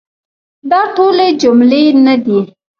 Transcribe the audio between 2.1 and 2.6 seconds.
دي.